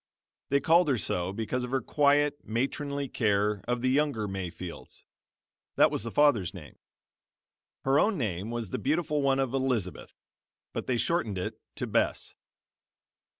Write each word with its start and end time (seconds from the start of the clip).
They 0.49 0.59
called 0.59 0.87
her 0.89 0.97
so 0.97 1.31
because 1.31 1.63
of 1.63 1.69
her 1.69 1.79
quiet, 1.79 2.39
matronly 2.43 3.07
care 3.07 3.63
of 3.67 3.83
the 3.83 3.89
younger 3.91 4.27
Mayfields 4.27 5.05
that 5.75 5.91
was 5.91 6.01
the 6.03 6.09
father's 6.09 6.55
name. 6.55 6.79
Her 7.83 7.99
own 7.99 8.17
name 8.17 8.49
was 8.49 8.71
the 8.71 8.79
beautiful 8.79 9.21
one 9.21 9.37
of 9.37 9.53
Elizabeth, 9.53 10.15
but 10.73 10.87
they 10.87 10.97
shortened 10.97 11.37
it 11.37 11.61
to 11.75 11.85
Bess. 11.85 12.33